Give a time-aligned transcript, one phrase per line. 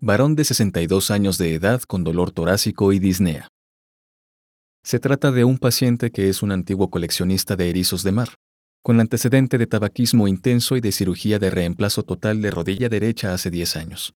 [0.00, 3.48] varón de 62 años de edad con dolor torácico y disnea.
[4.82, 8.28] Se trata de un paciente que es un antiguo coleccionista de erizos de mar,
[8.82, 13.50] con antecedente de tabaquismo intenso y de cirugía de reemplazo total de rodilla derecha hace
[13.50, 14.14] 10 años.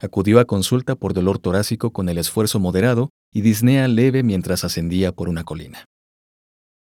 [0.00, 5.12] Acudió a consulta por dolor torácico con el esfuerzo moderado y disnea leve mientras ascendía
[5.12, 5.84] por una colina.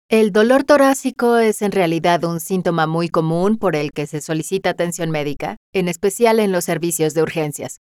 [0.10, 4.72] El dolor torácico es en realidad un síntoma muy común por el que se solicita
[4.72, 7.80] atención médica, en especial en los servicios de urgencias.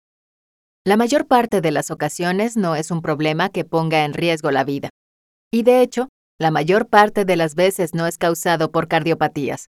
[0.88, 4.64] La mayor parte de las ocasiones no es un problema que ponga en riesgo la
[4.64, 4.90] vida.
[5.52, 6.10] Y de hecho,
[6.40, 9.70] la mayor parte de las veces no es causado por cardiopatías.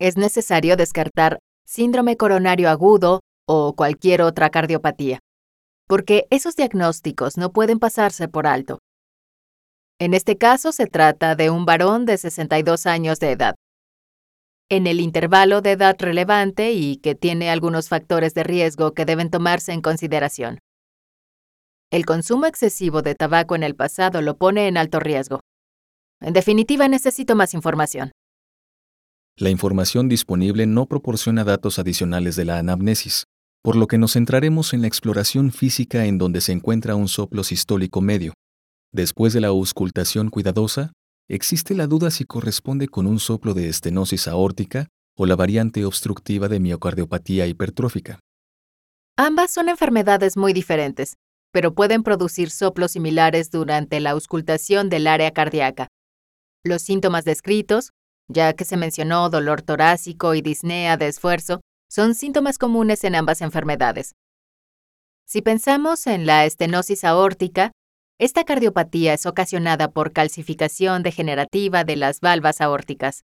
[0.00, 5.18] Es necesario descartar síndrome coronario agudo o cualquier otra cardiopatía,
[5.86, 8.78] porque esos diagnósticos no pueden pasarse por alto.
[9.98, 13.54] En este caso se trata de un varón de 62 años de edad,
[14.70, 19.30] en el intervalo de edad relevante y que tiene algunos factores de riesgo que deben
[19.30, 20.58] tomarse en consideración.
[21.90, 25.40] El consumo excesivo de tabaco en el pasado lo pone en alto riesgo.
[26.20, 28.12] En definitiva, necesito más información.
[29.36, 33.24] La información disponible no proporciona datos adicionales de la anamnesis,
[33.62, 37.44] por lo que nos centraremos en la exploración física en donde se encuentra un soplo
[37.44, 38.34] sistólico medio.
[38.92, 40.92] Después de la auscultación cuidadosa,
[41.28, 46.48] existe la duda si corresponde con un soplo de estenosis aórtica o la variante obstructiva
[46.48, 48.20] de miocardiopatía hipertrófica.
[49.16, 51.16] Ambas son enfermedades muy diferentes,
[51.52, 55.88] pero pueden producir soplos similares durante la auscultación del área cardíaca.
[56.64, 57.90] Los síntomas descritos,
[58.28, 61.60] ya que se mencionó dolor torácico y disnea de esfuerzo,
[61.90, 64.12] son síntomas comunes en ambas enfermedades.
[65.26, 67.72] Si pensamos en la estenosis aórtica,
[68.18, 73.24] esta cardiopatía es ocasionada por calcificación degenerativa de las valvas aórticas.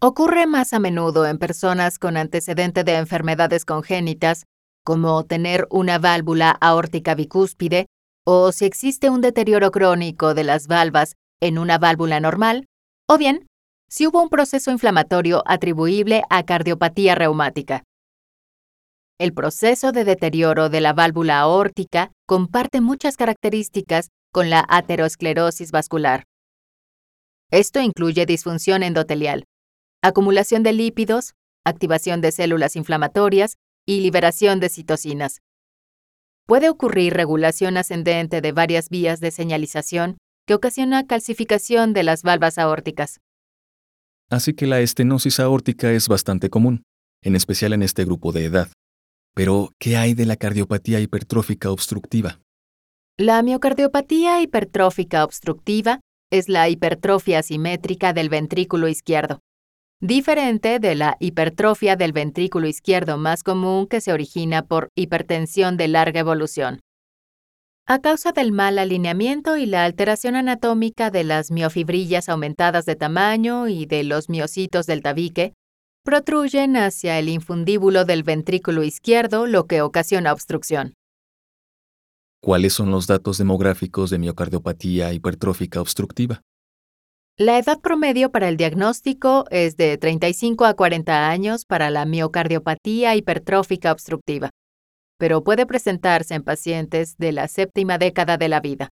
[0.00, 4.44] Ocurre más a menudo en personas con antecedente de enfermedades congénitas,
[4.84, 7.86] como tener una válvula aórtica bicúspide,
[8.26, 12.66] o si existe un deterioro crónico de las valvas en una válvula normal,
[13.06, 13.46] o bien
[13.88, 17.84] si hubo un proceso inflamatorio atribuible a cardiopatía reumática.
[19.18, 26.24] El proceso de deterioro de la válvula aórtica comparte muchas características con la aterosclerosis vascular.
[27.52, 29.44] Esto incluye disfunción endotelial,
[30.02, 33.54] acumulación de lípidos, activación de células inflamatorias
[33.86, 35.38] y liberación de citocinas.
[36.46, 42.58] Puede ocurrir regulación ascendente de varias vías de señalización que ocasiona calcificación de las valvas
[42.58, 43.20] aórticas.
[44.28, 46.82] Así que la estenosis aórtica es bastante común,
[47.22, 48.68] en especial en este grupo de edad.
[49.34, 52.40] Pero, ¿qué hay de la cardiopatía hipertrófica obstructiva?
[53.18, 56.00] La miocardiopatía hipertrófica obstructiva
[56.30, 59.40] es la hipertrofia asimétrica del ventrículo izquierdo,
[60.00, 65.88] diferente de la hipertrofia del ventrículo izquierdo más común que se origina por hipertensión de
[65.88, 66.80] larga evolución.
[67.86, 73.68] A causa del mal alineamiento y la alteración anatómica de las miofibrillas aumentadas de tamaño
[73.68, 75.52] y de los miocitos del tabique,
[76.04, 80.94] protruyen hacia el infundíbulo del ventrículo izquierdo, lo que ocasiona obstrucción.
[82.40, 86.42] ¿Cuáles son los datos demográficos de miocardiopatía hipertrófica obstructiva?
[87.38, 93.16] La edad promedio para el diagnóstico es de 35 a 40 años para la miocardiopatía
[93.16, 94.50] hipertrófica obstructiva,
[95.18, 98.90] pero puede presentarse en pacientes de la séptima década de la vida.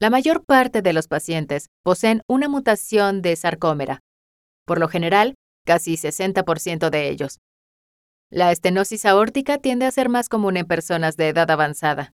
[0.00, 4.00] La mayor parte de los pacientes poseen una mutación de sarcómera.
[4.66, 5.34] Por lo general,
[5.66, 7.40] casi 60% de ellos.
[8.30, 12.14] La estenosis aórtica tiende a ser más común en personas de edad avanzada.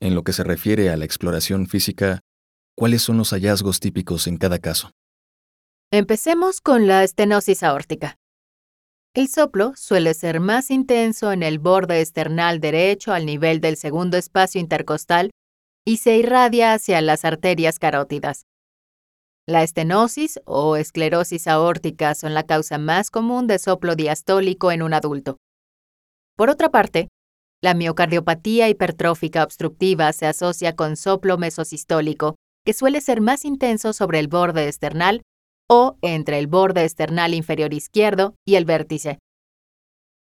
[0.00, 2.20] En lo que se refiere a la exploración física,
[2.76, 4.90] ¿cuáles son los hallazgos típicos en cada caso?
[5.90, 8.18] Empecemos con la estenosis aórtica.
[9.14, 14.18] El soplo suele ser más intenso en el borde esternal derecho al nivel del segundo
[14.18, 15.30] espacio intercostal
[15.86, 18.44] y se irradia hacia las arterias carótidas.
[19.48, 24.92] La estenosis o esclerosis aórtica son la causa más común de soplo diastólico en un
[24.92, 25.36] adulto.
[26.36, 27.06] Por otra parte,
[27.62, 32.34] la miocardiopatía hipertrófica obstructiva se asocia con soplo mesosistólico,
[32.64, 35.22] que suele ser más intenso sobre el borde esternal
[35.70, 39.20] o entre el borde esternal inferior izquierdo y el vértice.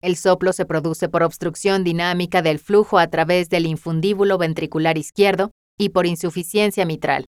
[0.03, 5.53] El soplo se produce por obstrucción dinámica del flujo a través del infundíbulo ventricular izquierdo
[5.79, 7.25] y por insuficiencia mitral.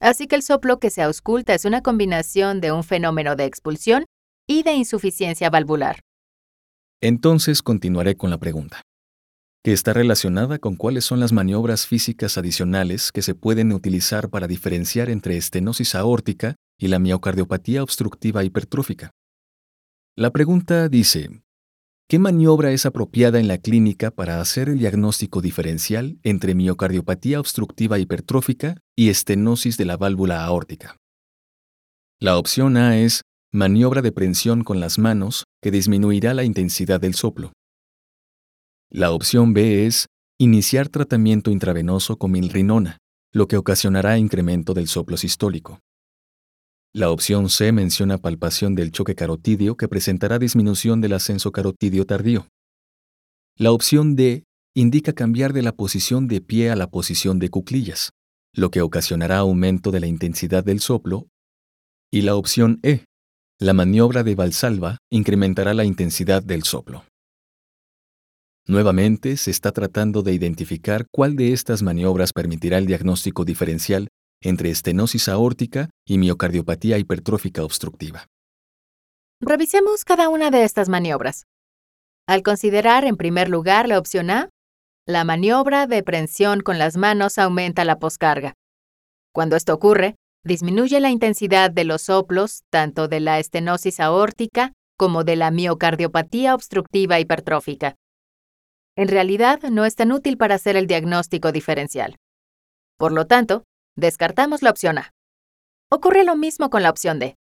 [0.00, 4.04] Así que el soplo que se ausculta es una combinación de un fenómeno de expulsión
[4.46, 6.00] y de insuficiencia valvular.
[7.00, 8.82] Entonces continuaré con la pregunta,
[9.64, 14.46] que está relacionada con cuáles son las maniobras físicas adicionales que se pueden utilizar para
[14.46, 19.10] diferenciar entre estenosis aórtica y la miocardiopatía obstructiva hipertrófica.
[20.16, 21.42] La pregunta dice,
[22.08, 27.98] ¿qué maniobra es apropiada en la clínica para hacer el diagnóstico diferencial entre miocardiopatía obstructiva
[27.98, 30.96] hipertrófica y estenosis de la válvula aórtica?
[32.18, 33.22] La opción A es
[33.52, 37.52] maniobra de prensión con las manos que disminuirá la intensidad del soplo.
[38.90, 40.06] La opción B es
[40.38, 42.96] iniciar tratamiento intravenoso con milrinona,
[43.32, 45.80] lo que ocasionará incremento del soplo sistólico.
[46.94, 52.48] La opción C menciona palpación del choque carotidio que presentará disminución del ascenso carotidio tardío.
[53.56, 54.44] La opción D
[54.74, 58.10] indica cambiar de la posición de pie a la posición de cuclillas,
[58.54, 61.26] lo que ocasionará aumento de la intensidad del soplo.
[62.10, 63.04] Y la opción E,
[63.60, 67.04] la maniobra de Valsalva incrementará la intensidad del soplo.
[68.66, 74.08] Nuevamente, se está tratando de identificar cuál de estas maniobras permitirá el diagnóstico diferencial
[74.40, 78.26] entre estenosis aórtica y miocardiopatía hipertrófica obstructiva.
[79.40, 81.44] Revisemos cada una de estas maniobras.
[82.26, 84.50] Al considerar en primer lugar la opción A,
[85.06, 88.54] la maniobra de prensión con las manos aumenta la poscarga.
[89.32, 95.24] Cuando esto ocurre, disminuye la intensidad de los soplos tanto de la estenosis aórtica como
[95.24, 97.94] de la miocardiopatía obstructiva hipertrófica.
[98.96, 102.16] En realidad, no es tan útil para hacer el diagnóstico diferencial.
[102.98, 103.62] Por lo tanto,
[103.98, 105.12] Descartamos la opción A.
[105.90, 107.34] Ocurre lo mismo con la opción D.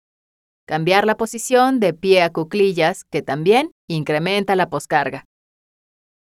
[0.65, 5.25] Cambiar la posición de pie a cuclillas, que también incrementa la poscarga.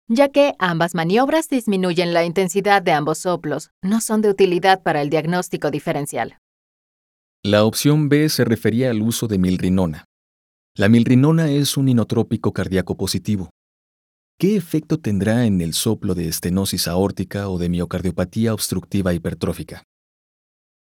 [0.09, 5.01] Ya que ambas maniobras disminuyen la intensidad de ambos soplos, no son de utilidad para
[5.01, 6.37] el diagnóstico diferencial.
[7.41, 10.03] La opción B se refería al uso de milrinona.
[10.75, 13.49] La milrinona es un inotrópico cardíaco positivo.
[14.37, 19.83] ¿Qué efecto tendrá en el soplo de estenosis aórtica o de miocardiopatía obstructiva hipertrófica?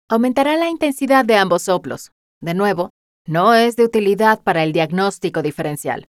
[0.09, 2.13] Aumentará la intensidad de ambos soplos.
[2.41, 2.91] De nuevo,
[3.27, 6.07] no es de utilidad para el diagnóstico diferencial.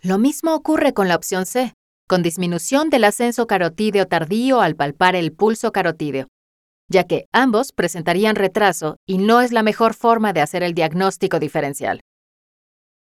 [0.00, 1.74] Lo mismo ocurre con la opción C,
[2.08, 6.28] con disminución del ascenso carotídeo tardío al palpar el pulso carotídeo,
[6.88, 11.38] ya que ambos presentarían retraso y no es la mejor forma de hacer el diagnóstico
[11.38, 12.00] diferencial.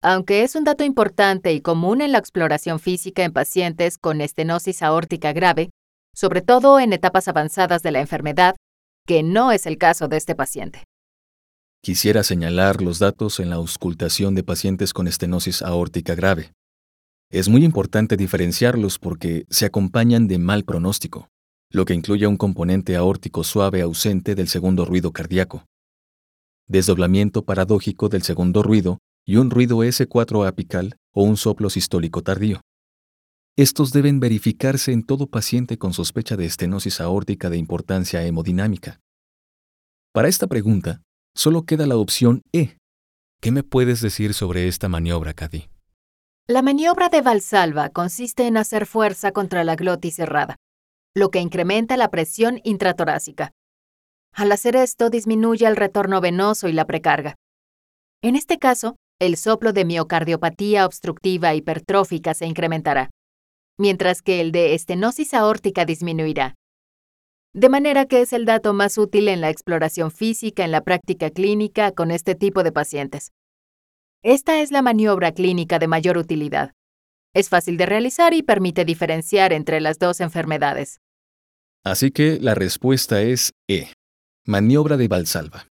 [0.01, 4.81] Aunque es un dato importante y común en la exploración física en pacientes con estenosis
[4.81, 5.69] aórtica grave,
[6.15, 8.55] sobre todo en etapas avanzadas de la enfermedad,
[9.09, 10.83] que no es el caso de este paciente.
[11.81, 16.51] Quisiera señalar los datos en la auscultación de pacientes con estenosis aórtica grave.
[17.31, 21.27] Es muy importante diferenciarlos porque se acompañan de mal pronóstico,
[21.71, 25.65] lo que incluye un componente aórtico suave ausente del segundo ruido cardíaco,
[26.67, 32.61] desdoblamiento paradójico del segundo ruido y un ruido S4 apical o un soplo sistólico tardío.
[33.59, 39.01] Estos deben verificarse en todo paciente con sospecha de estenosis aórtica de importancia hemodinámica.
[40.13, 41.01] Para esta pregunta,
[41.35, 42.77] solo queda la opción E.
[43.41, 45.67] ¿Qué me puedes decir sobre esta maniobra, Cady?
[46.47, 50.55] La maniobra de Valsalva consiste en hacer fuerza contra la glotis cerrada,
[51.13, 53.51] lo que incrementa la presión intratorácica.
[54.33, 57.35] Al hacer esto, disminuye el retorno venoso y la precarga.
[58.23, 63.09] En este caso, el soplo de miocardiopatía obstructiva hipertrófica se incrementará
[63.79, 66.55] mientras que el de estenosis aórtica disminuirá.
[67.53, 71.31] De manera que es el dato más útil en la exploración física en la práctica
[71.31, 73.31] clínica con este tipo de pacientes.
[74.21, 76.73] Esta es la maniobra clínica de mayor utilidad.
[77.33, 80.99] Es fácil de realizar y permite diferenciar entre las dos enfermedades.
[81.83, 83.93] Así que la respuesta es E.
[84.45, 85.67] Maniobra de Valsalva.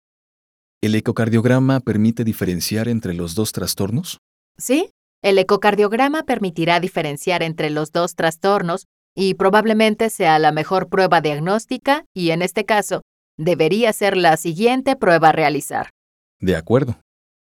[0.82, 4.20] ¿El ecocardiograma permite diferenciar entre los dos trastornos?
[4.58, 4.92] Sí,
[5.26, 12.06] el ecocardiograma permitirá diferenciar entre los dos trastornos y probablemente sea la mejor prueba diagnóstica
[12.14, 13.02] y en este caso
[13.36, 15.90] debería ser la siguiente prueba a realizar.
[16.40, 17.00] De acuerdo.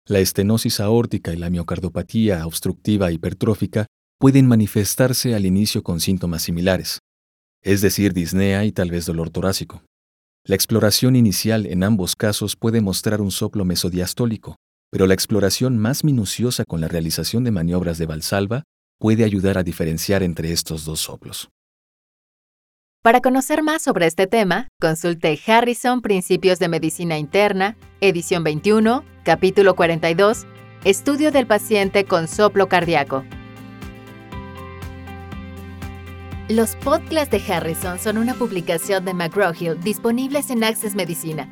[0.07, 3.87] La estenosis aórtica y la miocardiopatía obstructiva hipertrófica
[4.19, 6.99] pueden manifestarse al inicio con síntomas similares,
[7.63, 9.81] es decir, disnea y tal vez dolor torácico.
[10.45, 14.57] La exploración inicial en ambos casos puede mostrar un soplo mesodiastólico,
[14.91, 18.63] pero la exploración más minuciosa con la realización de maniobras de valsalva
[18.99, 21.49] puede ayudar a diferenciar entre estos dos soplos.
[23.01, 29.75] Para conocer más sobre este tema, consulte Harrison Principios de Medicina Interna, edición 21, capítulo
[29.75, 30.45] 42,
[30.83, 33.23] Estudio del paciente con soplo cardíaco.
[36.47, 41.51] Los podcasts de Harrison son una publicación de McGraw-Hill disponibles en Access Medicina